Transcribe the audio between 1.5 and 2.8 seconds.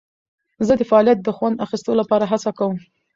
اخیستلو لپاره هڅه کوم.